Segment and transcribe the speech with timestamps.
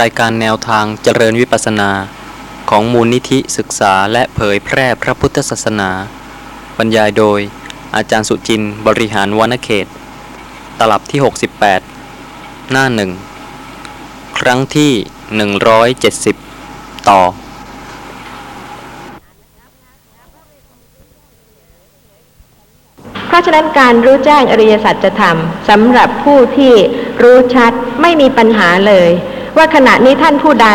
[0.00, 1.90] รายการแนวทางเจริญวิปัสสนา
[2.70, 5.90] ของมูลนิธิศึกษาและเผยแพร่พระพุทธศาสนา
[6.78, 7.40] บรรยายโดย
[7.96, 9.86] อาจารย์สุจินต์บริหารวณเขต
[10.78, 11.20] ตลับที่
[12.10, 13.10] 68 หน้าหนึ่ง
[14.38, 14.92] ครั้งที่
[16.20, 17.20] 170 ต่อ
[23.26, 25.36] เพราะฉะนั้นการรู้แจ้งอริยสัจธรรม
[25.68, 26.74] สำหรับผู้ที่
[27.22, 29.10] รู้ชัดไม่มีปัญหาเลย
[29.56, 30.68] ว่าขณะนี้ท่านผู้ใด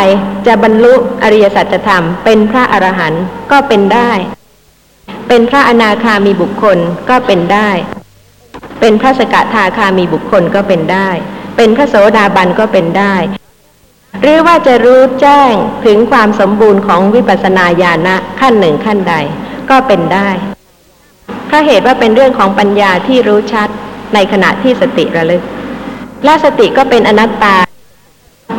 [0.46, 4.10] จะบรรลุอริยสัจธรรม เป็นพระอรหันต์ก็เป็นได้
[5.28, 6.78] เป็นพระอนาคามีบุคคล
[7.10, 7.70] ก็เป็นได้
[8.80, 11.08] เป็นพระสกทาคามีบุคคลก็เป็นได้
[11.56, 13.14] เป็นพระโสดาบันก็เป็นได้
[14.22, 15.52] หรือว่าจะรู้แจ้ง
[15.86, 19.14] ถึงความสมบูรณ์ของวิปัสสนาญาณะขั้นหนึ่งขั้นใด
[19.70, 20.28] ก็เป็นได้
[21.46, 23.68] เพราะเหตุว่าเป็นเรื่องของปัญญาที่รู้ชัด
[24.14, 25.42] ในขณะที่สติระลึก
[26.24, 27.56] และสติก็เป็นอนัตตา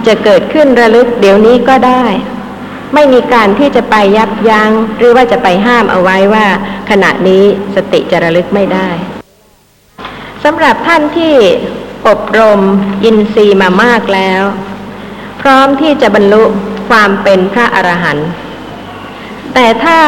[0.07, 2.03] จะเกิดขึ้นระลึกเดี๋ยวนี้ก็ได้
[2.93, 6.47] ไม่มีการที่จะไปยับยัง้งหรือว่าจะไปห้ามเอาไว้ว่า
[6.89, 7.43] ขณะนี้
[7.75, 8.89] สติจะระลึกไม่ได้
[10.43, 11.35] สำหรับท่านที่
[12.07, 12.61] อบรม
[13.03, 14.43] อินทรีย์มามากแล้ว
[15.41, 16.43] พร้อมที่จะบรรลุ
[16.89, 18.29] ความเป็นพระอรหันต์
[19.53, 19.99] แต่ถ้า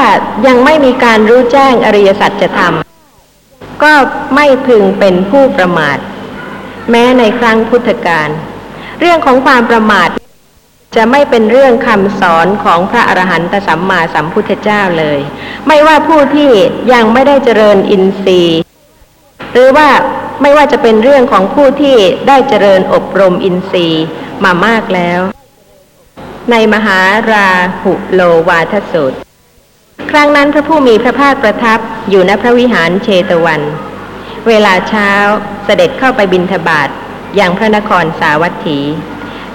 [0.48, 2.74] ยังไม่มีการรู้แจ้งอริยสัจธรรม
[3.84, 3.94] ก็
[4.36, 5.98] ไม่พึงเป็นผู้ประมาท
[6.90, 8.30] แม้ในครั้งพุทธกาล
[9.04, 10.10] เรื่องของความประมาท
[10.96, 15.20] จะไม่เป็นเรื่องคำสอนของพระอรหันตสัมมาสัมพุทธเจ้าเลย
[15.68, 16.52] ไม่ว่าผู้ที่
[16.94, 18.62] ยังไม่ได้เจริญอินทรีย์
[19.52, 19.90] หรือว่า
[20.42, 24.06] ไม่ว่าจะเป็นเรื่องของผู้ที่ได้เจริญอบรมอินทรีย์
[24.44, 25.20] มามากแล้ว
[26.52, 27.00] ในมหา
[27.32, 27.50] รา
[27.84, 29.18] หุโลวาทสูตร
[30.12, 33.62] ครั้งนั้นพระผู้มีพระภาคประทับอยู่ณพระวิหารเชตวัน
[34.48, 35.12] เวลาเช้า
[35.66, 36.90] เสด็จเข้าไปบินทบาท
[37.36, 38.80] อย่างพระนครสาวัตถี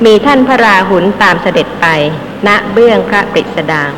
[0.04, 1.86] มีท่านพระราหุลตามเสด็จไป
[2.46, 3.92] ณเบื้องพระปริสดาง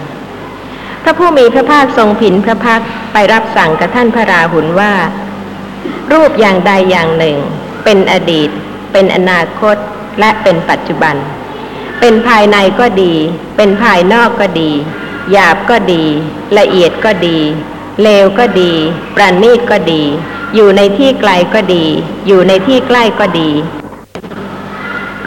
[1.03, 4.93] พระผู้มีพระภาคทรงผินพระพักไปรับสั่งกับท่านพระราหุลว่า
[6.13, 7.37] รูปอย่างใดอย่างหนึ่ง
[7.85, 8.51] เป็นอดีต
[8.93, 9.77] เป็นอนาคต
[10.21, 11.17] และเป็นปัจจุบัน
[12.01, 13.15] เป็นภายในก็ดี
[13.57, 14.71] เป็นภายนอกก็ดี
[15.33, 16.05] หยาบก็ดี
[16.59, 17.39] ละเอียดก็ดี
[18.03, 18.73] เลวก็ดี
[19.17, 20.03] ประณีตก็ดี
[20.55, 21.85] อยู่ในที่ไกลก็ดี
[22.27, 23.51] อยู่ในที่ใกล้ก็ดี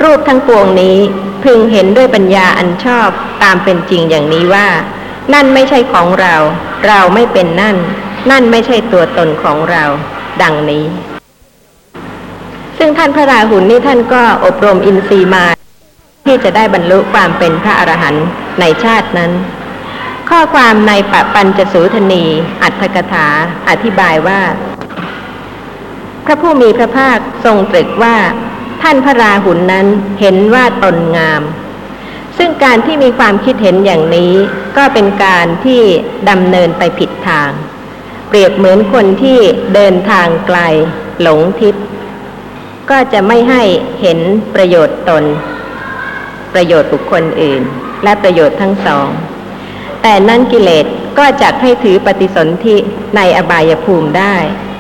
[0.02, 0.98] รูปทั้งปวงนี้
[1.44, 3.09] พึงเห็นด้วยปัญญาอันชอบ
[3.44, 4.68] ตามเป็นจริงอย่างนี้ว่า
[5.34, 6.36] นั่นไม่ใช่ของเรา
[6.88, 7.78] เราไม่เป็นนั่น
[8.32, 9.84] นั่นไม่ใช่ตัวตนของเรา
[10.42, 10.86] ดังนี้
[12.78, 15.46] ซึ่งท่านพระราหุลนี่ท่านก็อบรมอินทรีย์มา
[16.26, 18.26] ที่จะได้บรรลุความเป็นพระอรหันต์
[18.59, 19.32] ในชาตินั้น
[20.36, 22.24] ข้อความในปปัญจสูทนี
[22.64, 23.28] อัตถกถา
[23.69, 24.42] อธิบายว่า
[26.25, 28.18] พระผู้มีพระภาคทรงตรึกว่า
[28.81, 29.88] ท่านพระราหุลนนั้น
[30.20, 31.41] เห็นว่าตนงาม
[32.38, 34.34] ซึ่งการที่มีความคิดเห็นอย่างนี้
[34.78, 35.81] ก็เป็นการที่
[36.30, 37.52] ดำเนินไปผิดทาง
[38.28, 39.40] เปรียบเหมือนคนที่
[39.74, 40.59] เดินทางไกล
[41.22, 41.75] หลงทิศ
[42.90, 43.64] ก็จะไม่ให้
[44.02, 44.20] เห็น
[44.56, 45.24] ประโยชน์ตน
[46.53, 47.62] ประโยชน์บุคคลอื่น
[48.03, 49.09] และประโยชน์ทั้งสอง
[50.01, 50.85] แต่นั่นกิเลส
[51.17, 52.78] ก็จะให้ถือปฏิสนธิ
[53.16, 54.35] ในอบายภูมิได้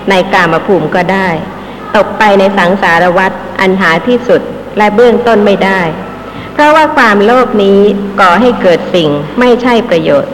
[0.09, 1.27] ในกามภูมิก็ได้
[1.95, 4.41] ตกไปในสังสารวัฏอันหาที่สุด
[4.77, 5.81] และเบื้องต้นไม่ได้
[6.53, 7.79] เพราะว่าความโลภนี้
[8.19, 10.33] ก่อให้เกิดสิ่งไม่ใช่ประโยชน์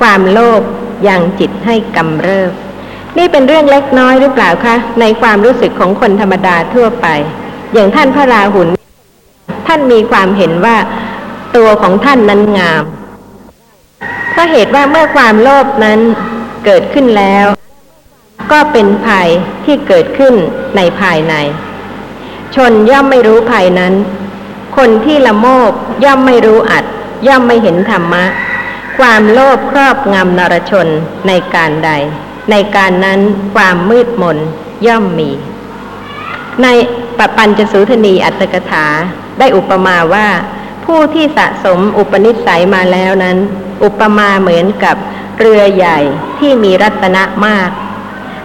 [0.00, 0.62] ความโลภ
[1.08, 2.52] ยังจิตให้กำเริบ
[3.18, 7.06] นี่เป็นเรื่องเล็กน้อยหรือเปล่าคะในความรู้สึกของคนธรรมดาทั่วไป
[7.72, 8.68] อย่างท่านพระราหุล
[9.66, 10.76] ท่านมีความเห็นว่า
[11.56, 12.82] ตัวของท่านนั้นงาม
[14.30, 16.00] เพราะเหตุว่าเมื่อความโลภนั้น
[16.64, 17.46] เกิดขึ้นแล้ว
[18.52, 19.28] ก็เป็นภัย
[19.64, 20.34] ที่เกิดขึ้น
[20.76, 21.34] ในภายใน
[22.54, 23.94] ชนย่อมไม่รู้ภัยนั้น
[24.76, 25.72] คนที่ละโมบ
[26.04, 26.84] ย่อมไม่รู้อัด
[27.26, 28.24] ย่อมไม่เห็นธรรมะ
[28.98, 30.88] ความโลภครอบงำนรชน
[31.28, 31.90] ในการใด
[32.50, 33.20] ในการนั้น
[33.54, 34.38] ความมืดมน
[34.86, 35.30] ย่อมมี
[36.62, 36.66] ใน
[37.18, 38.86] ปปัญจสูทนีอัตถกถา
[39.38, 40.28] ได้อุปมาว่า
[40.84, 43.38] ผู้ที่สะสมอุปนิสัยมาแล้วนั้น
[43.82, 44.96] อุปมาเหมือนกับ
[45.38, 45.98] เรือใหญ่
[46.38, 47.70] ที่มีรัตนะมาก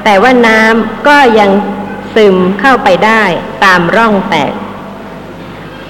[0.03, 1.51] แต่ว่าน้ำก็ยัง
[2.15, 3.23] ซึมเข้าไปได้
[3.63, 4.53] ตามร่องแตก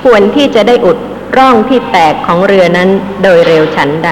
[0.04, 0.98] ควรที่จะได้อุด
[1.38, 2.90] ร่องที่แตกของเรือนั้น
[3.24, 4.12] โดยเร็วฉันใด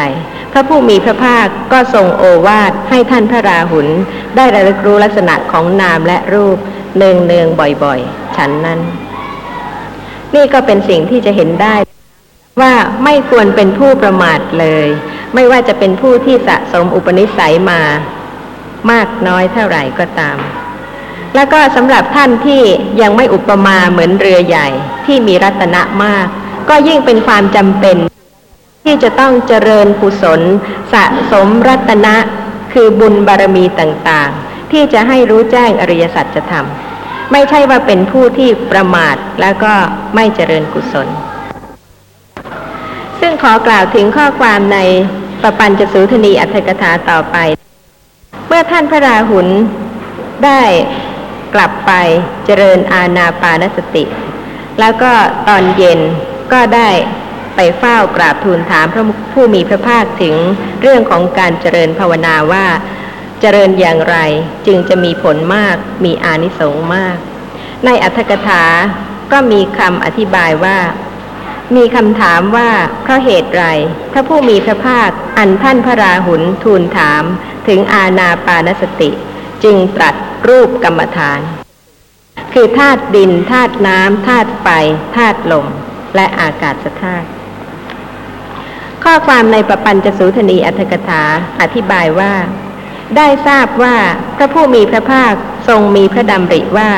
[0.51, 3.87] พระผู้มีพระภาคก็ทรงโอวาทให้ท่านพระราหุล
[4.35, 6.57] ได้ระลึกรู้ลักษณะของนามและรูป
[6.97, 7.47] เนืองเนือง
[7.83, 8.79] บ่อยๆ ฉันนั้น
[10.35, 11.75] นี่ก็เป็นสิ่งที่จะเห็นได้
[12.61, 14.87] ว่าไม่ควรเป็นผู้ประมาทเลย
[15.35, 17.81] ไม่ว่าจะเป็นผู้ที่สะสมอุปนิสัยมา
[18.91, 20.37] มากน้อยเท่าไหร่ก็ตาม
[21.35, 22.61] แล้วก็สำหรับท่านที่
[23.01, 24.67] ยังไม่อุปมาเหมือนเรือใหญ่
[25.05, 26.27] ที่มีรัตนะมาก
[26.69, 27.97] ก็ยิ่งเป็นความจำเป็น
[28.83, 30.41] ที่จะต้องเจริญกุศล
[30.93, 32.15] สะสมรัตนะ
[32.73, 36.67] คือบุญบารมีต่างๆ ที่จะให้รู้แจ้งอริยสัจธรรม
[37.31, 39.73] ไม่ใช่ว่าเป็นผู้ที่ประมาทแล้วก็
[40.15, 41.07] ไม่เจริญกุศล
[43.19, 44.79] ซึ่งขอกล่าวถึงข้อความใน
[45.43, 47.37] ปปัญจสูทนีอัตถกถาต่อไป
[48.47, 49.47] เมื่อท่านพระราหุล
[50.45, 50.61] ได้
[51.53, 51.91] กลับไป
[52.45, 54.03] เจริญอาณาปานสติ
[54.79, 55.11] แล้วก็
[55.47, 55.99] ตอนเย็น
[56.53, 56.89] ก็ได้
[57.55, 60.35] ไปเฝ้ากราบทูลถามพระผู้มีพระภาคถึง
[60.81, 62.65] เรื่องของการเจริญภาวนาว่า
[63.41, 64.17] เจริญอย่างไร
[64.65, 65.75] จึงจะมีผลมาก
[66.05, 67.17] มีอานิสงส์มาก
[67.85, 68.63] ในอัตถกถา
[69.31, 70.77] ก็มีคำอธิบายว่า
[71.77, 72.69] มีคำถามว่า
[73.01, 73.65] เพราะเหตุไร
[74.11, 77.23] พระผู้มีพระภาคอันท่านพระราหุลทูลถาม
[77.67, 79.09] ถึงอาณาปานสติ
[79.63, 80.15] จึงตรัส
[80.47, 81.39] รูปกรรมฐาน
[82.53, 84.67] คือธาตุดินธาตุน้ำธาตุไฟ
[85.17, 85.67] ธาตุลม
[86.15, 87.27] และอากาศธาตุ
[89.03, 91.23] ข้อความในประปัญจสูทนีอัตถกถา
[91.61, 92.33] อธิบายว่า
[93.17, 93.95] ได้ทราบว่า
[94.37, 95.33] พระผู้มีพระภาค
[95.67, 96.91] ทรงมีพระดำริว่า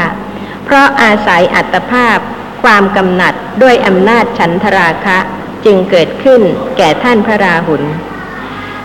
[0.65, 2.17] เพราะอาศัยอัตภาพ
[2.65, 5.17] ความกำหนัดด้วยอำนาจฉันทราคะ
[5.65, 6.41] จึงเกิดขึ้น
[6.77, 7.83] แก่ท่านพระราหุล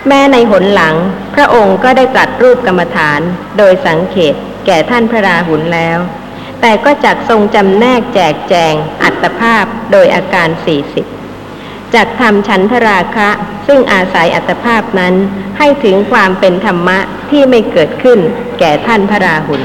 [0.08, 0.94] แม้ในหนหลัง
[1.34, 3.20] พระองค์ก็ได้ตรัสรูปกรรมฐาน
[3.58, 4.34] โดยสังเขต
[4.66, 5.98] แก่ท่านพระราหุลแล้ว
[6.60, 10.48] แต่ก็จักทรงจำแนกแจกแจงอัตภาพโดยอาการ
[11.20, 13.30] 40จักทำฉันทราคะ
[13.66, 15.14] ซึ่งอาศัยอัตภาพนั้น
[15.58, 16.98] ให้ถึงความเป็นธรรมะ
[17.30, 18.18] ที่ไม่เกิดขึ้น
[18.58, 19.62] แก่ท่านพระราหุล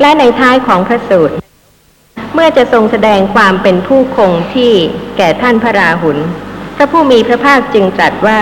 [0.00, 1.36] และในท้ายของพระสูตร
[2.38, 4.72] เมื่อจะทรงแสดงความเป็นผู้คงที่
[5.16, 6.18] แก่ท่านพระราหุล
[6.76, 8.40] พระผู้มีพระภาคจึงตรัสว่า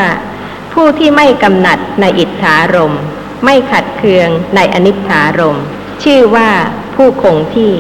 [0.72, 3.02] ผู้ที่ไม่กำหนัดในอิทธารมณ์
[3.44, 5.64] ไม่ขัดเคืองในอนิจฐารมณ์
[6.04, 6.50] ชื่อว่า
[6.94, 7.72] ผู้คงที่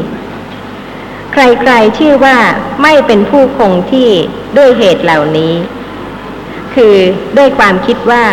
[1.32, 2.38] ใครๆชื่อว่า
[2.82, 4.10] ไม่เป็นผู้คงที่
[4.56, 5.54] ด้วยเหตุเหล่านี้
[6.74, 6.96] คือ
[7.36, 8.24] ด้วยความคิดว่า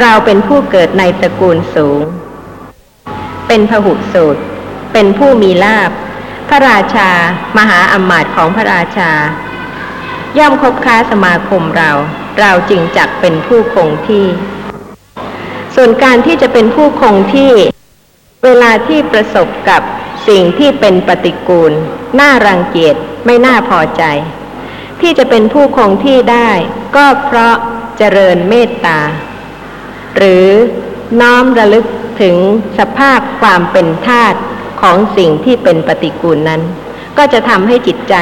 [0.00, 2.00] เราเป็นผู้เกิดในตระกูลสูง
[3.48, 4.42] เป็นพหุสูตร
[4.92, 5.90] เป็นผู้มีลาภ
[6.48, 7.10] พระราชา
[7.58, 9.12] มหาอำมาตย์ของพระราชา
[10.38, 11.90] ย่อมคบค้าสมาคมเรา
[12.40, 14.26] เราจึงจักเป็นผู้คงที่
[15.74, 17.52] ส่วนการที่จะเป็นผู้คงที่
[18.44, 19.82] เวลาที่ประสบกับ
[20.28, 21.72] สิ่งที่เป็นปฏิกูล
[22.20, 22.96] น่ารังเกียจ
[23.26, 24.02] ไม่น่าพอใจ
[25.00, 26.50] ที่จะเป็นผู้คงที่ได้
[26.96, 27.56] ก็เพราะ
[27.98, 29.00] เจริญเมตตา
[30.16, 30.46] หรือ
[31.20, 31.86] น้อมระลึก
[32.20, 32.36] ถึง
[32.78, 34.38] สภาพความเป็นธาตุ
[34.82, 36.62] ของสิ่งที่เป็นปฏิกูลนั้น
[37.18, 38.14] ก็จะทำให้จิตใจ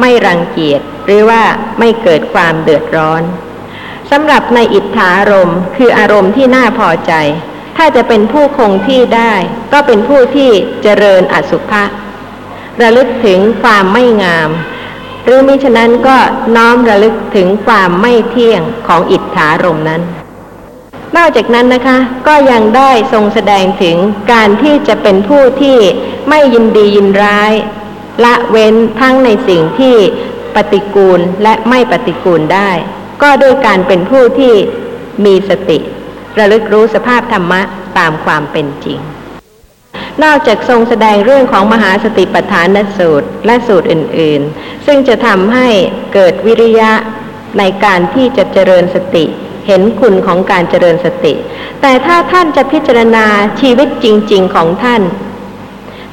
[0.00, 1.42] ไม่รังเกียจหรือว่า
[1.78, 3.22] ไม่เกิดความเดือดร้อน
[4.10, 7.12] สำหรับในอิทธารมณ์คืออารมณ์ที่น่าพอใจ
[7.76, 9.34] ถ้าจะเป็นผู้คงที่ได้
[9.72, 10.50] ก็เป็นผู้ที่
[10.82, 11.84] เจริญอสุภะ
[12.82, 14.50] ระลึกถึงความไม่งาม
[15.24, 16.16] หรือมิฉะนั้นก็
[16.56, 20.02] น้อมระลึกถึงความไม่เที่ยงของอิทธารมณ์นั้น
[21.16, 23.96] นอกจากนั้นนะคะ ก็ยังได้ทรงแสดงถึง
[24.32, 25.78] การที่จะเป็นผู้ที่
[26.28, 27.52] ไม่ยินดียินร้าย
[28.24, 29.96] ละเว้นทั้งในสิ่งที่
[30.54, 32.70] ปฏิกูลและไม่ปฏิกูลได้
[33.22, 34.54] ก็ด้วยการเป็นผู้ที่
[35.24, 35.78] มีสติ
[36.38, 37.62] ระลึกรู้สภาพธรรมะ
[37.98, 39.00] ตามความเป็นจริง
[40.24, 45.68] นอกจากทรงแสดงเรื่องของมหาสติปัฏฐานสูตรและสูตรอื่นๆ ซึ่งจะทำให้
[46.14, 46.92] เกิดวิริยะ
[47.58, 49.24] ในการที่จะเจริญสติ
[49.66, 51.32] เห็นคุณของการเจริญสติ
[51.80, 53.26] แต่ถ้าท่านจะพิจารณา
[53.60, 55.02] ชีวิตจริง ๆ ของท่าน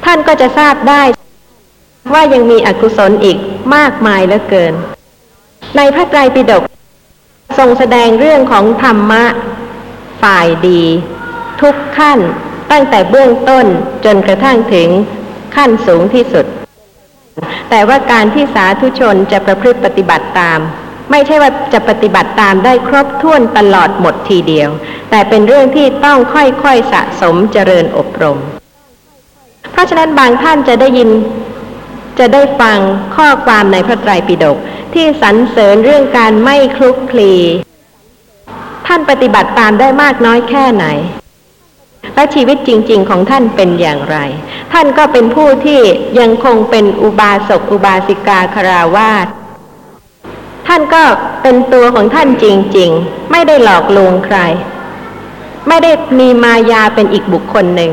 [0.04, 1.02] ท่านก็จะทราบได้
[2.12, 3.38] ว่ายังมีอกุศลอีก
[3.74, 4.74] มากมายเหลือเกิน
[5.76, 6.62] ในพระไตรปิฎก
[7.58, 9.24] ทรงแสดงเรื่องของธรรมะ
[10.22, 10.82] ฝ่ายดี
[11.60, 12.18] ทุกขั้น
[12.70, 13.66] ตั้งแต่เบื้องต้น
[14.04, 14.88] จนกระทั่งถึง
[15.56, 16.46] ขั้นสูงที่สุด
[17.70, 20.60] แต่ว่าการที่สาธุชนจะประพฤติปฏิบัติตาม
[21.10, 24.68] ไม่ใช่ว่าจะปฏิบัติตามได้ครบถ้วนตลอดหมดทีเดียว
[25.10, 28.38] แต่เป็นเรื่องที่ต้องค่อยๆสะสมเจริญอบรม
[29.72, 31.10] เพราะฉะนั้นบางท่านจะได้ยิน
[32.18, 32.78] จะได้ฟัง
[33.16, 34.56] ข้อความในพระไตรปิฎก
[34.94, 37.32] ที่สรรเสริญเรื่องการไม่คลุกคลี
[38.86, 40.86] ท่านปฏิบัติตามได้มากน้อยแค่ไหน
[42.14, 44.16] และชีวิตจริง ๆ ของท่านเป็นอย่างไร
[44.72, 45.80] ท่านก็เป็นผู้ที่
[46.20, 49.26] ยังคงเป็นอุบาสกอุบาสิกาคาราวาส
[50.74, 51.04] ท่านก็
[51.42, 54.38] เป็นตัวของท่านจริง ๆ ไม่ได้หลอกลวงใคร
[55.68, 57.92] ไม่ได้มีมายาเป็นอีกบุคคลหนึ่ง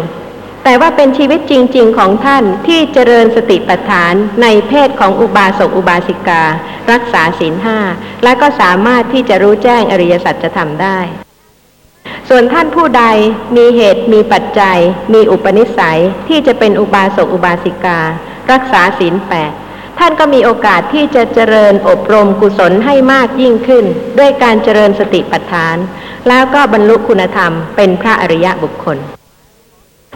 [0.64, 6.44] แต่ว่าเป็นชีวิตจริง ๆ ของท่านที่เจริญสติปัฏฐานในเพศของอุบาสกอุบาสิกา
[6.92, 7.80] รักษาศีลห้า
[8.24, 11.00] และก็สามารถที่จะรู้แจ้งอริยสัจจะทำได้
[12.30, 13.04] ส่วนท่านผู้ใด
[13.58, 14.80] มีเหตุมีปัจจัย
[15.14, 18.00] มีอุปนิสัยที่จะเป็นอุบาสกอุบาสิกา
[18.52, 19.54] รักษาศีลแปด
[20.00, 23.86] ท่านก็มีโอกาสที่จะเจริญอบรมกุศลให้มากยิ่งขึ้น
[24.20, 25.78] ด้วยการเจริญสติปัฏฐาน
[26.28, 28.98] แล้วก็บรรลุคุณธรรมเป็นพระอริยะบุคคล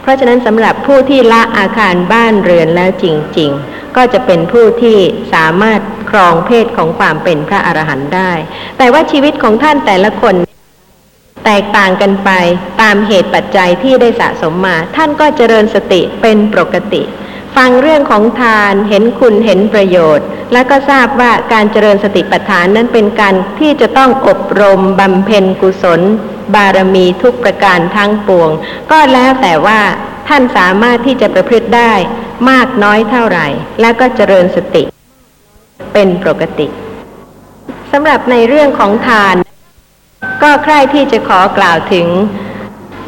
[0.02, 3.06] เพราะฉะนั้นสำหรับผู้ที่ละอาคารบ้านเรือนแล้วจ
[3.38, 4.98] ริง ๆ ก็จะเป็นผู้ที่
[5.34, 8.32] สามารถครองเพศของความเป็นพระอรหันต์ได้
[8.78, 10.36] แต่ว่าชีวิตของท่านแต่ละคน
[11.46, 12.30] แตกต่างกันไป
[12.82, 17.02] ตามเหตุปัจจัยที่ได้สะสมมา ท่านก็เจริญสติเป็นปกติ
[17.58, 26.02] ฟังเรื่องของทานเห็นคุณเห็นประโยชน์ และก็ทราบว่าการเจริญสติปัฏฐานนั้นเป็นการที่จะต้องอบรมบำเพ็ญกุศล
[26.56, 28.50] บารมีทุกประการทั้งปวง
[28.92, 29.82] ก็แล้วแต่ว่า
[30.28, 31.94] ท่านสามารถที่จะประพฤติได้
[32.50, 33.48] มากน้อยเท่าไหร่
[33.82, 34.84] แล้วก็เจริญสติ
[35.94, 36.68] เป็นปกติ
[37.92, 39.36] สำหรับในเรื่องของทาน
[40.44, 42.08] ก็ใคร่ที่จะขอกล่าวถึง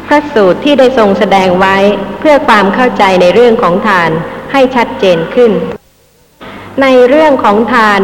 [0.06, 1.76] พระสูตรที่ได้ทรงแสดงไว้
[2.20, 4.10] เพื่อความเข้าใจในเรื่องของทาน
[4.52, 5.52] ให้ชัดเจนขึ้น
[6.82, 8.00] ในเรื่องของทาน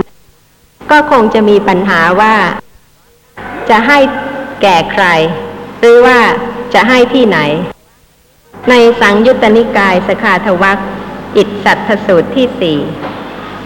[0.90, 2.36] ก็คงจะมีปัญหาว่า
[3.70, 3.98] จะให้
[4.62, 5.06] แก่ใคร
[5.80, 6.18] หรือว่า
[6.74, 7.38] จะให้ที่ไหน
[8.70, 10.78] ในสังยุตตนิกายสขาทวัก
[11.36, 12.78] อิสัตถสูตรที่สี่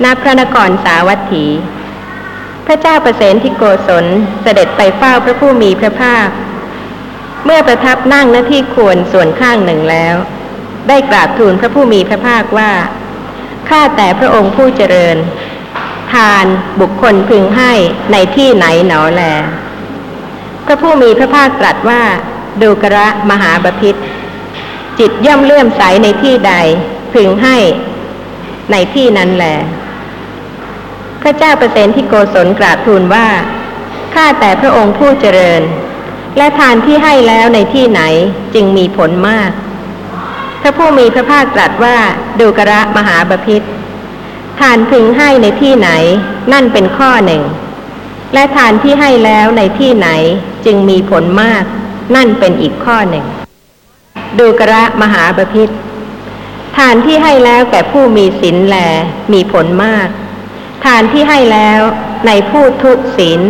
[0.05, 1.47] ณพระนครสาวัตถี
[2.67, 4.07] พระเจ้าประเสนที่โกศล
[4.43, 6.29] เสด็จไปเฝ้าพระผู้มีพระภาค
[7.45, 10.17] เมื่อประทับนั่งหน้าที่ควรส่วนข้างหนึ่งแล้ว
[10.89, 12.73] ได้กราบทูลพระผู้มีพระภาคว่า
[13.69, 15.17] ข้าแต่พระองค์ผู้เจริญ
[16.13, 16.47] ทาน
[16.81, 17.73] บุคคลพึงให้
[18.13, 19.23] ในที่ไหนหนอแล
[20.67, 22.03] พระผู้มีพระภาคตรัสว่า
[22.63, 23.95] ดูกระมหาบพิษ
[24.99, 26.53] จิตย่อมเลื่อมใสในที่ใด
[27.13, 27.57] พึงให้
[28.71, 29.47] ในที่นั้นแล
[31.23, 33.29] พระเจ้าประเสนที่โกศลกราบทูลว่า
[34.15, 35.63] ข้าแต่พระองค์ผู้เจริญ
[36.37, 38.03] และทานที่ให้แล้วในที่ไหน
[38.55, 39.51] จึงมีผลมาก
[40.67, 41.97] ระผู้มีพระภาคตรัสว่า
[42.41, 43.63] ดูกระมหาบพิษ
[44.61, 45.91] ทานพึงให้ในที่ไหน
[46.53, 47.43] นั่นเป็นข้อหนึ่ง
[48.35, 50.09] และทานที่ให้แล้วในที่ไหน
[50.65, 51.65] จึงมีผลมาก
[52.15, 53.25] นั่นเป็นอีกข้อหนึ่ง
[54.39, 55.69] ดูกระมหาบพิษ
[56.77, 58.77] ทานที่ให้แล้วแก่ผู้มีศีลแล
[59.33, 60.09] มีผลมาก
[60.85, 61.81] ทานที่ให้แล้ว
[62.27, 63.41] ในผู้ทุศีล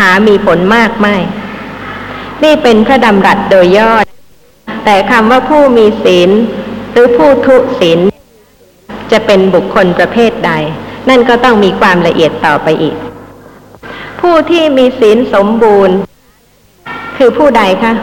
[0.00, 1.16] หามีผลมากไม่
[2.44, 3.92] นี่เป็นพระดำรัสโดยย่อ
[4.84, 6.30] แต่คำว่าผู้มีศีล
[6.98, 8.00] รือผู้ทุศีล
[9.12, 10.52] จะเป็นบุคคลประเภทใด
[11.08, 12.96] นั่นก็ต้องมีความละเอียดต่อไปอีก
[14.20, 15.96] ผู้ที่มีศีลสมบูรณ์
[17.16, 17.94] คือผู้ใดคะ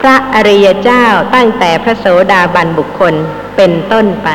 [0.00, 1.04] พระอริยเจ้า
[1.34, 3.14] ตั้งแต่พระโสดาบันบุคคล
[3.56, 4.28] เป็นต้นไป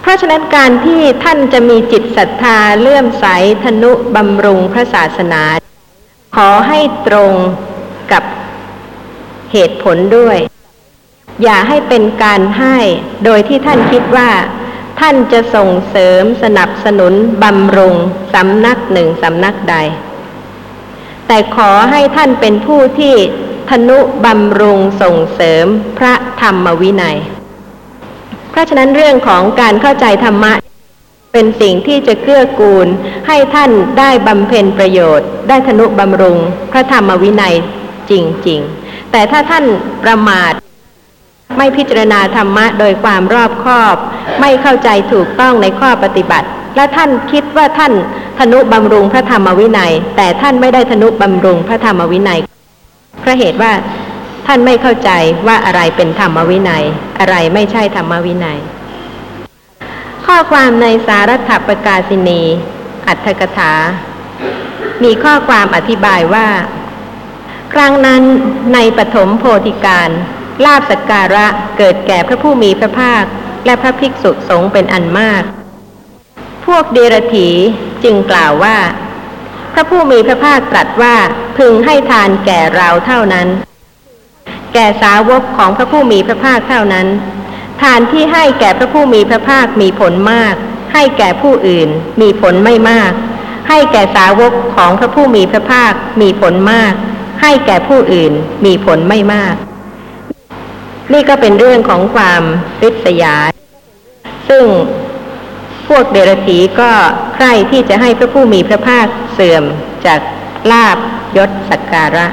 [0.00, 3.26] เพราะฉะนั้นการที่ท่านจะมีจิตศรัทธาเลื่อมใส
[3.64, 5.42] ธนุบำรุงพระศาสนา
[6.36, 7.32] ขอให้ตรง
[8.12, 8.24] กับ
[9.52, 10.38] เหตุผลด้วย
[11.42, 12.76] อย่าให้เป็นการให้
[13.24, 14.30] โดยที่ท่านคิดว่า
[15.00, 17.94] ท่านจะส่งเสริมสนับสนุนบำรุง
[18.34, 19.76] สำนักหนึ่งสำนักใด
[21.26, 23.14] แต่ขอให้ท่านเป็นผู้ที่
[23.70, 25.66] ธนุบำรุงส่งเสริม
[25.98, 27.18] พระธรรมวินัย
[28.50, 30.52] เพราะฉะนั้นเรื่องของการเข้าใจธรรมะ
[31.32, 32.86] เป็นสิ่งที่จะเกื้อกูล
[33.28, 36.38] ให้ท่านได้บำเพ็ญประโยชน์ ได้ธนุบำรุง
[36.72, 37.54] พระธรรมวินัย
[38.10, 38.12] จ
[38.48, 39.64] ริง ๆ แต่ถ้าท่าน
[40.04, 40.52] ประมาท
[41.58, 43.96] ไม่พิจารณาธรรมะโดยความรอบคอบ
[44.40, 47.92] ไม่เข้าใจถูกต้องในข้อปฏิบัติ และท่านคิดว่าท่าน
[48.38, 52.40] ธนุบำรุงพระธรรมวินัย แต่ท่านไม่ได้ธนุบำรุงพระธรรมวินัย
[53.20, 53.72] เพราะเหตุว่า
[54.46, 55.10] ท่านไม่เข้าใจ
[55.46, 56.84] ว่าอะไรเป็นธรรมวินัย
[57.20, 58.58] อะไรไม่ใช่ธรรมวินัย
[60.26, 62.42] ข้อความในสารัตถประกาศินี
[63.08, 63.72] อัตถกถา
[65.04, 66.46] มีข้อความอธิบายว่า
[67.72, 68.22] ครั้งนั้น
[68.74, 70.10] ในปฐมโพธิการ
[70.64, 71.46] ลาบสักการะ
[71.78, 73.24] เกิดแก่พระผู้มีพระภาค
[73.66, 75.42] และพระภิกษุสงฆ์เป็นอันมาก
[76.66, 77.48] พวกเดรถี
[78.04, 78.78] จึงกล่าวว่า
[79.72, 81.14] พระผู้มีพระภาคตรัสว่า
[81.56, 83.48] พึงให้ทานแก่เราเท่านั้น
[84.74, 87.06] แก่สาวกของพระผู้มีพระภาคเท่านั้น
[87.82, 90.54] ทานที่ให้แก่พระผู้มีพระภาคมีผลมาก
[90.92, 91.88] ให้แก่ผู้อื่น
[92.20, 93.12] มีผลไม่มาก
[93.68, 96.92] ให้แก่สาวกของพระผู้มีพระภาคมีผลมาก
[97.42, 98.32] ให้แก่ผู้อื่น
[98.64, 99.54] มีผลไม่มาก
[101.12, 102.42] นี่ก็เป็นเรื่องของความ
[102.82, 103.36] ริษยา
[104.48, 104.64] ซึ่ง
[105.88, 106.90] พวกเดรธีก็
[107.34, 109.64] ใคร่ที่จะให้พระผู้มีพระภาคเสื่อม
[110.06, 110.20] จาก
[110.70, 110.96] ลาบ
[111.36, 112.26] ยศสักการะ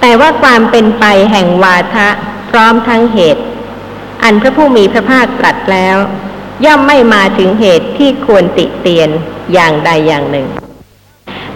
[0.00, 2.08] แต่ว่าความเป็นไปแห่งวาทะ
[2.50, 3.44] พร้อมทั้งเหตุ
[4.22, 5.96] อันพระผู้มีพระภาคตรัสแล้ว
[6.64, 9.10] ย่อมไม่มาถึงเหตุที่ควรติเตียน
[9.52, 10.48] อย่างใดอย่างหนึ่ง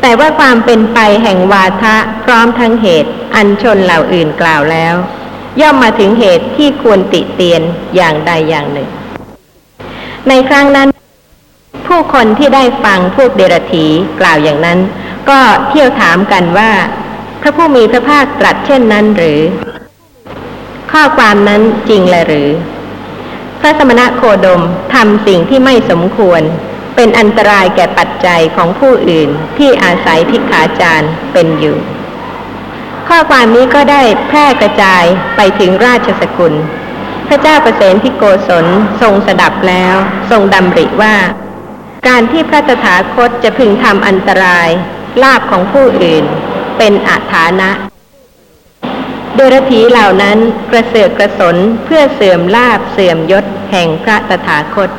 [0.01, 4.95] แต่ว่าความเป็นไปแห่งวาทะพร้อมทั้งเหตุ อันชนเหล่าอื่นกล่าวแล้ว
[5.61, 7.63] ย่อมมาถึงเหตุที่ควรติเตียน
[7.97, 8.89] อย่างใดอย่างหนึ่ง
[10.29, 10.89] ในครั้งนั้น
[11.87, 13.87] ผู้คนที่ได้ฟังพวกเดรถี
[14.21, 14.79] กล่าวอย่างนั้น
[15.31, 15.39] ก็
[15.69, 16.71] เที่ยวถามกันว่า
[17.41, 19.41] พระผู้มีพระภาคตรัสเช่นนั้นหรือ
[20.93, 22.49] ข้อความนั้นจริงแลหรือ
[23.61, 24.63] พระสมณะโคดม
[24.95, 26.43] ทำสิ่งที่ไม่สมควร
[26.97, 31.77] เป็นอันตรายแก่ปัจจัยของผู้อื่นที่อาศัยทิกขาจาร์เป็นอยู่
[33.09, 35.05] ข้อความนี้ก็ได้แพร่กระจาย
[35.37, 36.55] ไปถึงราชสกุล
[37.29, 38.67] พระเจ้าประเสนที่โกศล
[39.03, 39.97] ทรงสดับแล้ว
[40.31, 41.17] ทรงดำริว่า
[42.09, 44.69] การที่พระตถาคตจะพึงทำอันตราย
[45.23, 46.25] ลาบของผู้อื่น
[46.79, 47.71] เป็นอาฐานะ
[49.35, 50.39] เดรธีเหล่านั้น
[50.71, 54.91] กระเสือกกระสนเพื่อเสื่อมลาบเสื่อมยศแห่งพระตถาคต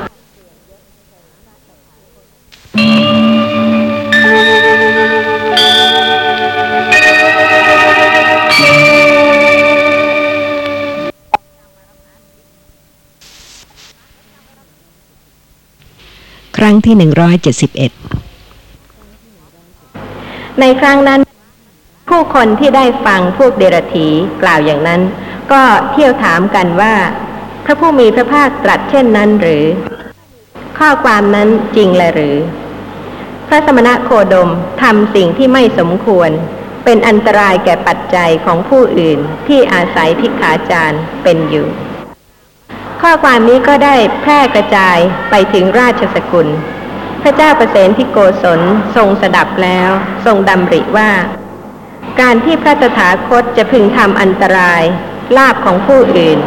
[16.89, 17.91] ที่หนึ่งร้อยเจ็ดสิบเอ็ด
[20.59, 21.21] ในครั้งนั้น
[22.09, 24.07] ผู้คนที่ได้ฟังพวกเดรถี
[24.41, 25.01] กล่าวอย่างนั้น
[25.51, 26.93] ก็เที่ยวถามกันว่า
[27.65, 29.65] พระผู้มีพระภาคตรัสเช่นนั้นหรือ
[30.79, 32.35] ข้อความนั้นจริงแลหรือ
[33.47, 34.49] พระสมณะโคดม
[34.81, 36.29] ทำสิ่งที่ไม่สมควร
[36.85, 41.69] เป็นอันตรายแก่ปัจจัยของผู้อื่นที่อาศัยทิกขาจาร์เป็นอยู่
[43.01, 44.97] ข้อความนี้ก็ได้แพร่กระจาย
[45.29, 46.47] ไปถึงราชสกุล
[47.23, 48.61] พระเจ้าประเสนที่โกศล
[48.95, 49.89] ทรงสดับแล้ว
[50.25, 51.11] ทรงดำริว่า
[52.21, 54.83] การที่พระตถาคตจะพึงทำอันตราย
[55.37, 56.39] ลาบของผู้อื่น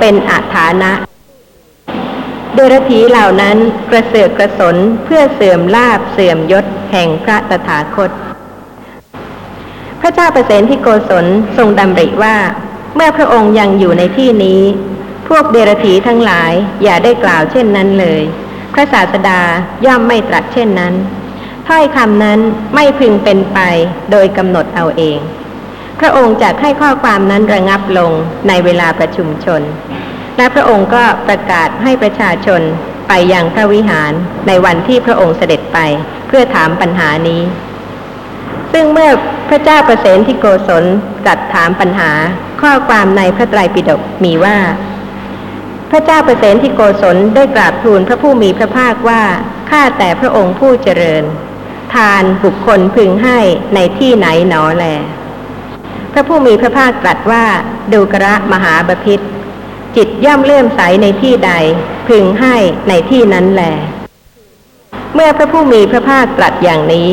[0.00, 0.92] เป็นอาฐานะ
[2.54, 3.56] เดรธีเหล่านั้น
[3.90, 8.10] กระเสือกกระสนเพื่อเสื่อมลาบเสื่อมยศแห่งพระตถาคต
[10.00, 12.36] พระเจ้าประเสนที่โกศลทรงดำริว่า
[12.94, 14.62] เมื่อพระองค์ยังอยู่ในที่นี้
[15.28, 16.52] พวกเดรธีทั้งหลาย
[16.82, 18.22] อย่าได้กล่าวเช่นนั้นเลย
[18.78, 19.40] ระศาสดา
[19.86, 20.94] ย่อมไม่ตรัสเช่นนั้น
[21.68, 22.40] ถ้อยคำนั้น
[22.74, 23.58] ไม่พึงเป็นไป
[24.10, 25.18] โดยกำหนดเอาเอง
[26.00, 28.12] พระองค์จะให้ข้อความนั้นระงับลง
[28.48, 29.62] ในเวลาประชุมชน
[30.36, 32.60] และพระองค์ก็ประกาศให้ประชาชน
[33.08, 34.12] ไปยังพระวิหาร
[34.46, 35.78] ในวันที่พระองค์เสด็จไป
[36.28, 37.42] เพื่อถามปัญหานี้
[38.72, 39.10] ซึ่งเมื่อ
[39.48, 40.84] พระเจ้าประเสนที่โกศล
[41.24, 42.10] ตรัสถามปัญหา
[42.60, 44.56] ข้อความในพระไตรปิฎกมีว่า
[45.90, 49.22] พระเจ้าเประเสนที่โกศลได้กราบทูลพระผู้มีพระภาคว่า
[49.70, 51.24] ข้าแต่พระองค์ผู้เจริญ
[51.94, 53.38] ทานบุคคลพึงให้
[53.74, 54.84] ในที่ไหนหนอแล
[56.12, 57.44] พระผู้มีพระภาคตรัสว่า
[57.92, 59.20] ดูกระมหาบพิษ
[59.96, 61.52] จิตย่อมเลื่อมใสในที่ใด
[62.08, 62.56] พึงให้
[62.88, 63.62] ในที่นั้นแล
[65.14, 67.10] เมื่อพระผู้มีพระภาคตรัสอย่างนี้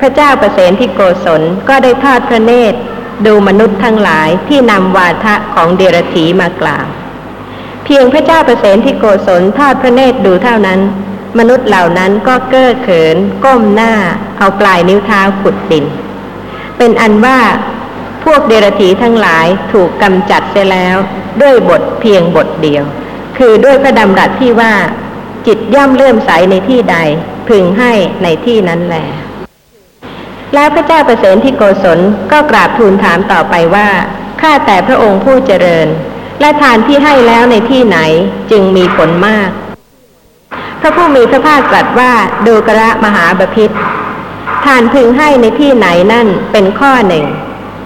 [0.00, 2.78] พระเจ้าประเสนที่โกศลก็ได้ทอดพระเนตร
[3.26, 6.86] ดูมนุษย์ทั้งหลายที่นำวาทะของเดรธีมากล่าว
[7.88, 10.80] เพียงพระเจ้าประเสนที่โกศลทอดพระเนตรดูเท่านั้น
[11.38, 13.92] มนุษย์เหล่านั้นก็เก้อเขิน ก้มหน้า
[14.38, 15.84] เอาปลายนิ้วเท้าขุดดิน
[16.78, 17.38] เป็นอันว่า
[18.24, 20.96] พวกเดรธีทั้งหลายถูกกำจัดเสียแล้ว
[21.42, 22.84] ด้วยบทเพียงบทเดียว
[23.38, 24.74] คือด้วยพระดำรัสที่ว่า
[25.46, 26.96] จิตย่อมเลื่อมใสในที่ใด
[27.48, 28.96] พึงให้ในที่นั้นแหล
[30.54, 31.98] แล้วพระเจ้าประเสนที่โกศล
[32.32, 33.88] ก็กราบทูลถามต่อไปว่า
[34.40, 35.88] ข้าแต่พระองค์ผู้เจริญ
[36.40, 37.98] และทานที่ให้แล้วในที่ไหน
[38.50, 39.50] จึงมีผลมาก
[40.80, 42.12] พระผู้มีพระภาคตรัสว่า
[42.46, 43.70] ดูกระมหาบพิษ
[44.64, 47.24] ทานพึงให้ในที่ไหนนั่นเป็นข้อหนึ่ง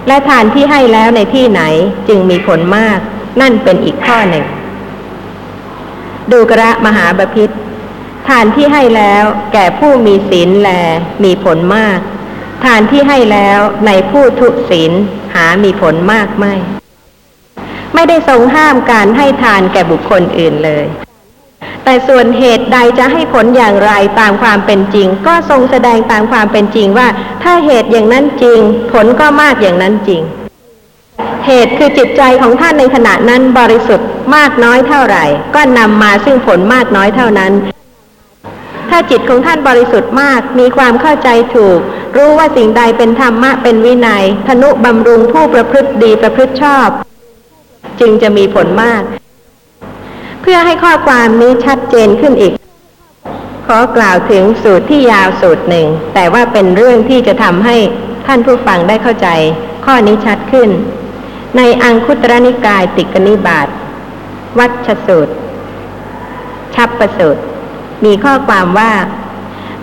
[0.07, 1.61] และทานที่ให้แล้วในที่ไหน
[2.07, 2.99] จึงมีผลมาก
[3.41, 4.45] นั่นเป็นอีกข้อหนึ่ง
[6.31, 7.49] ดูกระมหาบพิษ
[8.27, 10.69] ทานที่ให้แล้วแก่ผู้มีศีลแล
[11.23, 11.99] มีผลมาก
[12.65, 14.91] ทานที่ให้แล้วในผู้ทุศีล
[15.35, 16.53] หามีผลมากไม่
[17.95, 20.85] ไม่ได้ทรงห้ามการให้ทานแก่บุคคลอื่นเลย
[21.83, 27.07] แต่ส่วนเหตุใดจะให้ผลอย่างไรตามความเป็นจริง ก็ทรงแสดงตามความเป็นจริงว่า
[27.43, 28.59] ถ้าเหตุอย่างนั้นจริง
[28.93, 30.21] ผลก็มากอย่างนั้นจริง
[31.47, 35.25] เหตุคือจิตใจของท่านในขณะนั้นบริสุทธิ์มากน้อยเท่าไหร่
[35.55, 37.51] ก็นำมาซึ่งผลมากน้อยเท่านั้น
[38.89, 41.79] ถ้าจิตของท่านบริสุทธิ์มาก มีความเข้าใจถูก
[42.15, 46.89] รู้ว่าสิ่งใดเป็นธรรมะเป็นวินัยธนุบำรุงผู้ประพฤติดีประพฤติชอบ
[47.99, 49.01] จึงจะมีผลมาก
[50.41, 52.53] เพื่อให้ข้อความนี้ชัดเจนขึ้นอีก
[53.67, 57.77] ขอกล่าวถึงสูตรที่ยาวสูตรหนึ่ง แต่ว่าเป็นเรื่องที่จะทำให้
[58.27, 59.27] ท่านผู้ฟังได้เข้าใจ
[59.85, 60.69] ข้อนี้ชัดขึ้น
[61.57, 63.67] ในอังคุตรนิกายติกนิบาต
[64.59, 65.33] วัชสูตร
[66.75, 67.41] ชับประสูตร
[68.05, 68.91] มีข้อความว่า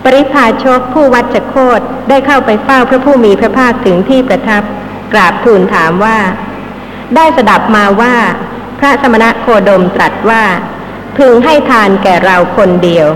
[0.03, 4.63] ปริพาชกผู้วัชโคตได้เข้าไปเฝ้าพระผู้มีพระภาคถึงที่ประทับ
[5.13, 6.17] กราบทูลถามว่า
[7.15, 8.15] ได้สดับมาว่า
[8.79, 10.43] พระสมณะโคดมตรัสว่า
[11.17, 13.07] พึงให้ทานแก่เราคนเดียว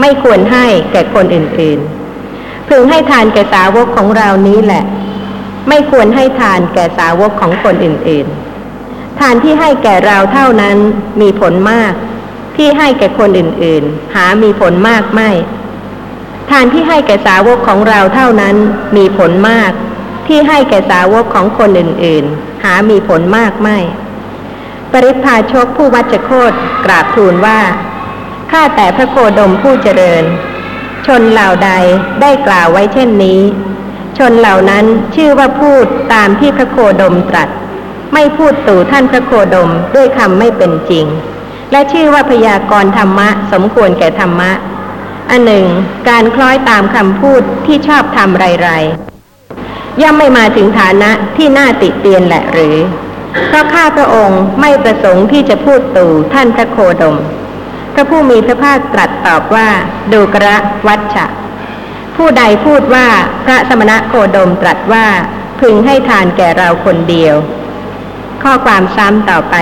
[0.00, 4.84] ไม่ควรให้แก่คนอื่นๆ พึงให้ทานแก่สาวกของเรานี้แหละ
[5.68, 10.76] ไม่ควรให้ทานแก่สาวกของคนอื่นๆ ทานที่ให้แก่เราเท่านั้น
[11.20, 11.92] มีผลมาก
[12.56, 15.30] ที่ให้แก่คนอื่นๆ หามีผลมากไม่
[16.50, 18.56] ทานที่ให้แก่สาวกของเราเท่านั้น
[18.96, 19.72] มีผลมาก
[20.28, 23.78] ที่ให้แก่สาวกของคนอื่นๆ หามีผลมากไม่
[24.92, 26.52] ปริพาชกผู้วัจโคต
[26.84, 27.60] กราบทูลว่า
[28.50, 30.24] ข้าแต่พระโคดมผู้เจริญ
[31.06, 31.70] ชนเหล่าใด
[32.20, 33.40] ได้กล่าวไว้เช่นนี้
[34.18, 34.84] ชนเหล่านั้น
[35.14, 35.84] ชื่อว่าพูด
[36.14, 37.48] ตามที่พระโคดมตรัส
[38.14, 41.06] ไม่พูดตู่ท่านพระโคดมด้วยคำไม่เป็นจริง
[41.72, 44.52] และชื่อว่าพยากรธรรมะสมควรแก่ธรรมะ
[45.30, 45.66] อันหนึ่ง
[46.08, 49.13] การคล้อยตามคำพูดที่ชอบทำไรๆ
[50.02, 52.76] ย่อมไม่มาถึงฐานะที่น่าติเตียนแหละหรือ
[53.48, 57.16] เพราะข้าพระองค์ไม่ประสงค์ที่จะพูดตู่ท่านพระโคดม
[57.94, 59.68] พระผู้มีพระภาคตรัสตอบว่า
[60.12, 61.26] ดูกระวัชชะ
[62.16, 63.08] ผู้ใดพูดว่า
[63.44, 65.06] พระสมณะโคดมตรัสว่า
[65.60, 67.34] พึงให้ทานแก่เราคนเดียว
[68.42, 69.54] ข้อความซ้ำต่อไป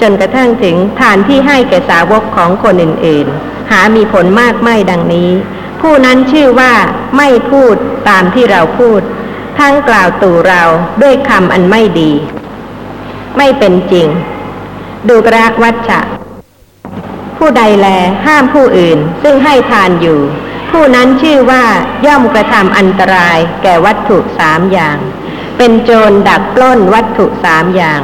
[0.00, 5.30] จนกระทั่งถึงทานที่ให้แก่สาวกของคนอื่นๆ หามีผลมากไม่ดังนี้
[5.80, 6.72] ผู้นั้นชื่อว่า
[7.16, 7.74] ไม่พูด
[8.08, 9.00] ตามที่เราพูด
[9.58, 10.62] ทั้งกล่าวตู่เรา
[11.02, 12.12] ด้วยคำอันไม่ดี
[13.36, 14.08] ไม่เป็นจริง
[15.08, 16.00] ดูกระวัชชะ
[17.36, 17.86] ผู้ใดแล
[18.26, 20.20] ห้ามผู้อื่นซึ่งให้ทานอยู่
[20.70, 21.64] ผู้นั้นชื่อว่า
[22.06, 24.96] ย่อมกระทำอันตรายแก่วัตถุสามอย่าง
[25.58, 28.00] เป็นโจรดักปล้นวัตถุสามอย่าง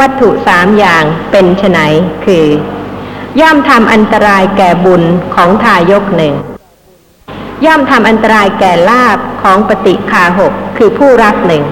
[0.00, 1.78] วัตถุสามอย่างเป็นไฉน
[2.24, 2.46] คือ
[3.40, 5.02] ย่อมทำอันตรายแก่บุญ
[5.34, 6.34] ของทายกหนึ่ง
[7.64, 11.64] ย่อมทำอันตรายแก่ลาบของปฏิคาหกคือผู้รักหนึ่ง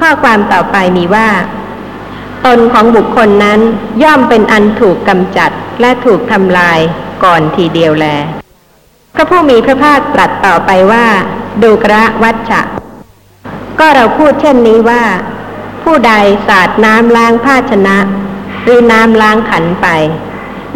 [0.00, 1.28] ข้อความต่อไปมีว่า
[2.46, 3.60] ตนของบุคคลนั้น
[4.02, 6.78] ย่อมเป็นอันถูกกำจัดและถูกทำลาย
[7.24, 8.06] ก่อนทีเดียวแล
[9.14, 11.06] พระผู้มีพระภาคตรัสต่อไปว่า
[11.62, 12.60] ดูกระวัชชะ
[13.78, 15.02] ก็เราพูดเช่นนี้ว่า
[15.82, 16.12] ผู้ใด
[16.48, 17.98] สาดน้ำล้างภาชนะ
[18.62, 19.88] หรือน้ำล้างขันไป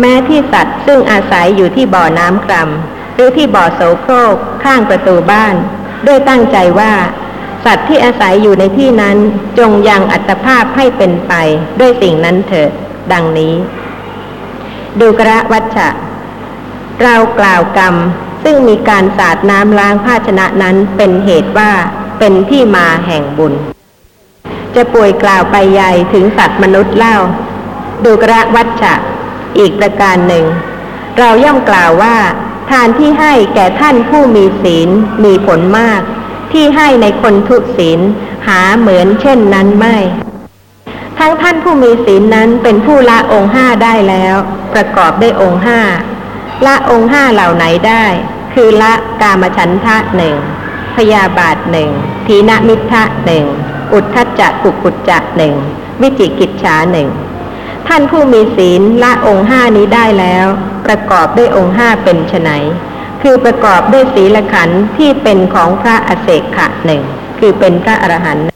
[0.00, 5.54] แม้ที่สัตว์ซึ่งอาศัยอยู่ที่บ่อน้ำกรำ หรือที่บ่อโสโครกข้างประตูบ้าน
[6.06, 6.92] ด้วยตั้งใจว่า
[7.64, 9.16] สัตว์ที่อาศัยอยู่ในที่นั้น
[9.58, 11.32] จงยังอัตภาพให้เป็นไป
[11.80, 12.70] ด้วยสิ่งนั้นเถิด
[13.12, 13.54] ดังนี้
[15.00, 15.88] ดูกระวัชชะ
[17.02, 17.94] เรากล่าวกรรม
[18.44, 21.72] ซึ่งมีการสาดน้ำล้างภาชนะนั้นเป็นเหตุว่า
[22.18, 23.54] เป็นที่มาแห่งบุญ
[24.74, 27.16] จะป่วยกล่าวไปใหญ่ถึงสัตว์มนุษย์เล่า
[28.04, 28.94] ดูกระวัชชะ
[29.58, 30.44] อีกประการหนึ่ง
[31.18, 32.16] เราย่อมกล่าวว่า
[32.72, 34.88] ทานที่ให้แก่ท่านผู้มีศีล
[35.24, 36.00] มีผลมาก
[36.52, 38.00] ที่ให้ในคนทุศีล
[38.48, 39.96] หาเหมือนเช่นนั้นไม่
[41.18, 44.36] ทั้งท่านผู้มีศีลนั้นเป็นผู้ละองค์ห้าได้แล้ว
[44.72, 45.80] ประกอบได้วยองค์ห้า
[46.66, 48.04] ละองค์ห้าเหล่าไหนได้
[48.54, 50.36] คือละกามฉันทะหนึ่ง
[50.96, 51.90] พยาบาทหนึ่ง
[52.26, 53.44] ทีนมิทะหนึ่ง
[53.92, 55.54] อุทธัจจะกุกุจจะหนึ่ง
[56.00, 57.08] วิจิกิจฉาหนึ่ง
[57.88, 60.46] ท่านผู้มีศีลละองค์ห้านี้ได้แล้ว
[60.86, 62.50] ประกอบด้วยองค์ห้าเป็นไฉน
[63.22, 67.02] คือประกอบด้วยศีลขันธ์ที่เป็นของพระอเศกขะหนึ่ง
[67.38, 68.46] คือเป็นพระอรหันต์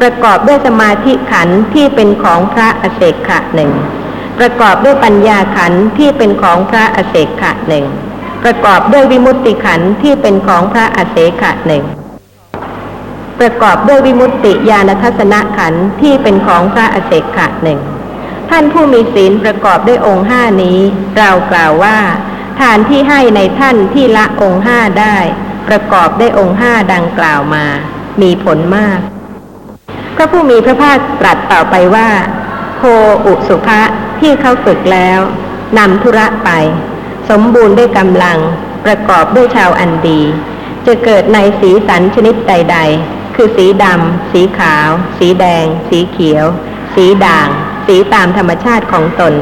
[0.00, 3.72] ประกอบด้วยสมาธิขันธ์ที่เป็นของพระอเศกขะหนึ่ง
[4.38, 7.84] ประกอบด้วยปัญญาขันธ์ที่เป็นของพระอเศกขะหนึ่ง
[8.44, 11.84] ประกอบด้วยวิมุตติขันธ์ที่เป็นของพระอเศกขะหนึ่ง
[13.40, 17.80] ประกอบด้วยวิมุตติญาณทัศนขันธ์ที่เป็นของพระอเศกขะหนึ่ง
[18.50, 20.78] ท่านผู้มีศีลประกอบด้วยองค์ห้านี้
[21.18, 21.98] เรากล่าวว่า
[22.60, 25.16] ทานที่ให้ในท่านที่ละองค์ห้าได้
[25.68, 27.66] ประกอบด้วยองค์ห้าดังกล่าวมา
[28.22, 29.00] มีผลมาก
[30.16, 32.08] พระผู้มีพระภาคตรัสต่อไปว่า
[32.76, 32.82] โค
[33.26, 33.80] อุสุภะ
[34.20, 35.20] ที่เขาฝึกแล้ว
[35.78, 36.50] นำธุระไป
[37.30, 38.38] สมบูรณ์ด้วยกำลัง
[38.84, 40.22] ประกอบด้วยชาวอันดี
[40.86, 46.44] จะเกิดในสีสันชนิดใด ๆ คือสีดำ สีขาว สีแดง สีเขียว
[46.94, 47.48] สีด่าง
[47.88, 49.34] สีตามธรรมชาติของตน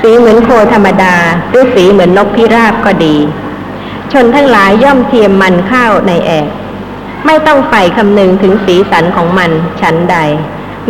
[0.00, 1.16] สีเหมือนโคธรรมดา
[1.50, 3.16] หรือสีเหมือนนกพิราบก็ดี
[4.12, 6.48] ชนทั้งหลายย่อมเทียมมันข้าวในแอก
[7.26, 10.16] ไม่ต้องใฝ่คำนึงถึงสีสันของมันฉันใด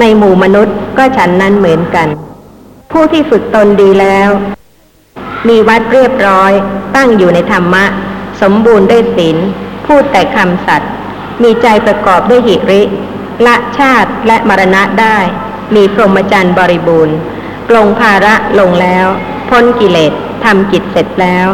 [0.00, 2.08] ในหมู่มนุษย์ก็ฉันนั้นเหมือนกัน
[2.92, 4.28] ผู้ที่ฝึกตนดีแล้ว
[5.48, 6.52] มีวัดเรียบร้อย
[6.96, 7.84] ตั้งอยู่ในธรรมะ
[8.42, 9.36] สมบูรณ์ด้วยศีล
[9.86, 10.90] พูดแต่คำสัตย์
[11.42, 12.82] มีใจประกอบด้วยหิริ
[13.46, 15.18] ละชาติและมรณะได้
[15.76, 17.16] มีพรหมจรรย์บริบูรณ์
[17.68, 19.06] ปลงภาระลงแล้ว
[19.48, 20.12] พ้นกิเลส
[20.44, 21.46] ทำกิจเสร็จแล้ว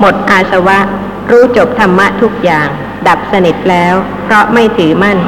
[0.00, 0.78] หมดอาสวะ
[1.30, 2.68] รู้จบธรรมะทุกอย่าง
[3.08, 5.18] ดับสนิทแล้ว เพราะไม่ถือมั่น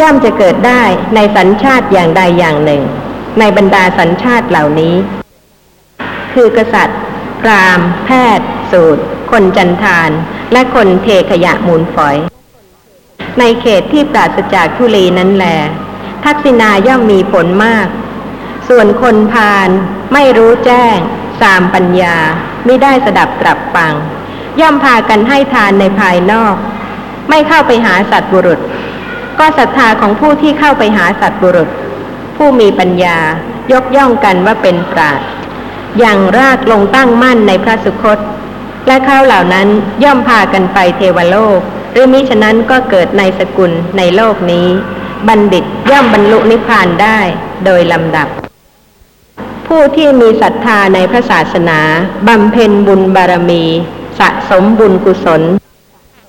[0.00, 0.82] ย่อมจะเกิดได้
[1.14, 2.82] ในสัญชาติอย่างใดอย่างหนึ่ง
[3.38, 4.94] ในบรรดาสัญชาติเหล่านี้
[6.32, 7.00] คือกษัตริย์
[7.40, 10.10] พรามแพทย์ สูตร คนจันทาน
[10.52, 12.16] และคนเทขยะมูลฝอย
[13.38, 15.46] ในเขตที่ปราศจากทุลีนั้นแหล
[16.26, 17.88] ทักษิณาย่อมมีผลมาก
[18.68, 19.68] ส่วนคนพาล
[20.12, 20.96] ไม่รู้แจ้ง
[21.40, 22.16] สามปัญญา
[22.66, 23.92] ไม่ได้สดับตรับฟัง
[24.60, 26.56] ย่อมพากันให้ทานในภายนอก
[27.28, 28.60] ไม่เข้าไปหาสัตว์บุรุษ
[29.38, 31.68] ก็ศรัทธาของผู้ที่เข้าไปหาสัตว์บุรุษ
[32.36, 33.18] ผู้มีปัญญา
[33.72, 35.28] ยกย่องกันว่าเป็นปราชญ์
[35.98, 38.18] อย่างรากลงตั้งมั่นในพระสุคต
[38.86, 39.68] และข้าวเหล่านั้น
[40.04, 41.60] ย่อมพากันไปเทวโลก
[41.92, 44.68] หรือมิฉะนั้นก็เกิดในสกุลในโลกนี้
[45.28, 47.18] บัณฑิตย่อมบรรลุนิพพานได้
[47.64, 48.28] โดยลำดับ
[49.66, 51.80] ผู้ที่มีศรัทธาในพระศาสนา
[52.28, 53.64] บำเพ็ญบุญบารมี
[54.18, 55.42] สะสมบุญกุศล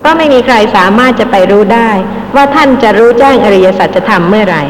[0.06, 1.90] ก็ไม่มีใครสามารถจะไปรู้ได้
[2.36, 4.64] ว่าท่านจะรู้แจ้งอริยสัจธรรมเมื่อไหร่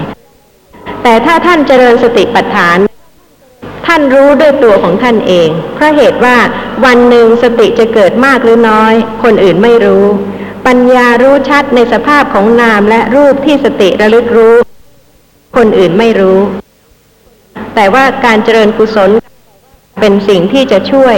[1.04, 2.78] แต่ถ้าท่านเจริญสติปัฏฐาน
[3.86, 6.38] ท่านรู้ด้วยตัวของท่านเอง เพราะเหตุว่า
[6.86, 10.06] วันหนึ่งสติจะเกิดมากหรือน้อย คนอื่นไม่รู้
[10.68, 14.56] ปัญญารู้ชัดในสภาพของนามและรูปที่สติระลึกรู้
[15.58, 16.40] คนอื่นไม่รู้
[17.76, 19.10] แต่ว่าการเจริญกุศล
[20.00, 21.16] เป็นสิ่งที่จะช่วย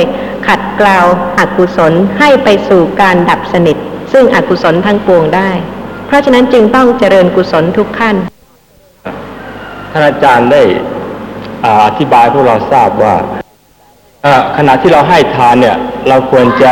[0.47, 0.97] ขัดเกลา
[1.39, 3.77] อากุศลให้ไปสู่การดับสนิท
[4.13, 5.49] ซึ่งอกุศลทั้งปวงได้
[6.07, 8.15] เพราะฉะนั้นจึงต้องเจริญกุศลทุกขั้น
[9.91, 10.61] ท่านอาจารย์ได้
[11.85, 13.15] อธิบายพวกเราทราบว่า
[14.25, 16.71] อ่าขณะที่เราให้ทานเนี่ย เราควรจะ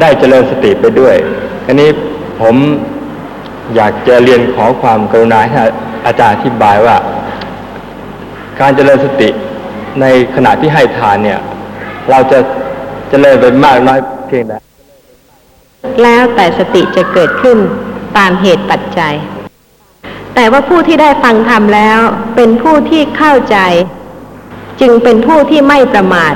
[0.00, 1.16] ได้เจริญสติไปด้วย
[1.68, 1.90] อันนี้
[2.40, 2.56] ผม
[3.76, 5.64] อยากจะเรียนขอความกรุณาให้
[6.06, 6.96] อาจารย์อธิบายว่า
[8.60, 9.28] การเจริญสติ
[10.00, 11.40] ในขณะที่ให้ทานเนี่ย
[12.10, 12.38] เราจะ
[13.10, 14.54] เจริญไปมากน้อยเพียงใด
[16.02, 17.58] แล้วแต่สติจะเกิดขึ้น
[18.16, 19.14] ตามเหตุปัจจัย
[20.34, 21.98] แต่ว่าผู้ที่ได้ฟังธรรมแล้ว
[22.36, 23.56] เป็นผู้ที่เข้าใจ
[24.80, 26.34] จึงเป็นผู้ที่ไม่ประมาท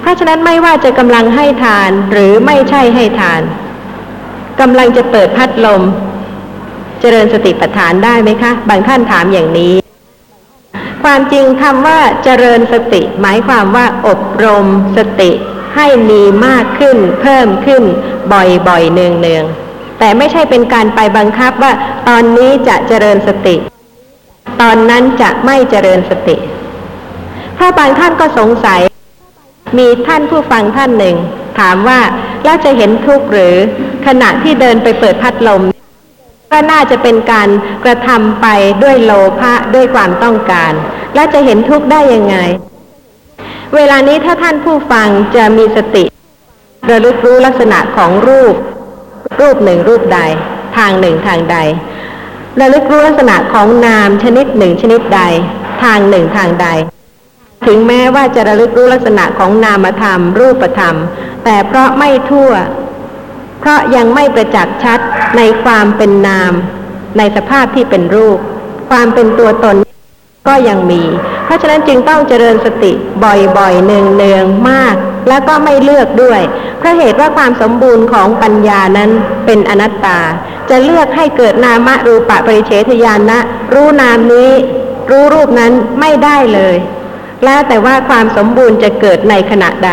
[0.00, 3.40] เพราะฉะนั้นไม่ว่าจะกำลังให้ทานหรือไม่ใช่ให้ทาน
[4.60, 5.82] กำลังจะเปิดพัดลม
[7.00, 9.74] เจริญสติปัฏฐานได้ไหมคะ บางท่านถามอย่างนี้
[11.02, 14.66] ความจริงคำว่าเจริญสติ หมายความว่าอบรม
[14.96, 15.30] สติ
[15.76, 17.82] ให้มีมากขึ้น เพิ่มขึ้น
[18.32, 21.72] บ่อยๆเนืองๆแต่ไม่ใช่เป็นการไปบังคับว่า
[22.08, 23.56] ตอนนี้จะเจริญสติ
[24.62, 26.36] ตอนนั้นจะไม่เจริญสติ
[27.54, 28.80] เพราะบางท่านก็สงสัย
[29.78, 31.16] มีท่านผู้ฟังท่านหนึ่ง
[31.58, 32.00] ถามว่า
[32.44, 33.54] แล้วจะเห็นทุกข์หรือ
[34.06, 35.62] ขณะที่เดินไปเปิดพัดลม
[36.52, 37.48] ก็น่าจะเป็นการ
[37.84, 38.46] กระทำไป
[38.82, 40.72] ด้วยโลภะด้วยความต้องการ
[41.14, 42.36] แล้วจะเห็นทุกข์ได้ยังไง
[43.74, 46.04] เวลานี้ถ้าท่านผู้ฟังจะมีสติ
[46.90, 48.54] ระลึกรู้ลักษณะของรูป
[49.40, 50.18] รูปหนึ่งรูปใด
[50.76, 51.56] ทางหนึ่งทางใด
[52.60, 55.22] ระลึกรู้ลักษณะของนามชนิดหนึ่งชนิดใด
[55.82, 56.68] ทางหนึ่งทางใด
[57.66, 60.96] ถึงแม้ว่าจะระลึกรู้ลักษณะของนามธรรม รูปธรรม
[61.44, 62.52] แต่เพราะไม่ทั่ว
[63.60, 65.00] เพราะยังไม่ประจักษ์ชัด
[65.36, 66.52] ในความเป็นนาม
[67.18, 68.38] ในสภาพที่เป็นรูป
[68.90, 69.76] ความเป็นตัวตน
[70.48, 71.02] ก็ยังมี
[71.44, 72.92] เพราะฉะนั้นจึงต้องเจริญสติ
[73.24, 74.94] บ่อยๆ เนืองๆ มาก
[75.28, 76.40] แล้วก็ไม่เลือกด้วย
[76.78, 79.10] เพราะเหตุว่าความสมบูรณ์ของปัญญานั้น
[79.46, 80.20] เป็นอนัตตา
[80.70, 83.38] จะเลือกให้เกิดนามรูปะปริเฉทญาณะ
[83.74, 84.50] รู้นามนี้
[85.10, 86.76] รู้รูปนั้นไม่ได้เลย
[87.44, 89.92] แล้วแต่ว่าความสมบูรณ์จะเกิดในขณะใด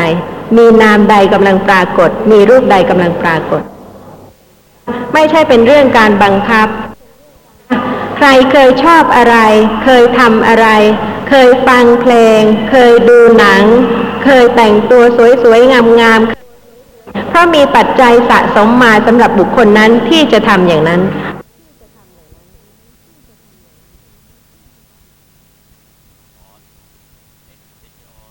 [0.58, 3.62] มีนามใดกำลังปรากฏ มีรูปใดกำลังปรากฏ
[5.14, 6.68] ไม่ใช่เป็นเรื่องการบังคับ
[8.18, 9.38] ใครเคยชอบอะไร
[9.84, 10.68] เคยทำอะไร
[11.30, 13.64] เคยฟังเพลง เคยดูหนัง
[14.24, 15.04] เคยแต่งตัว
[15.44, 21.02] สวยๆงามๆเพราะมีปัจจัยสะสมมาสำหรับบุคคลนั้นที่จะทำอย่างนั้น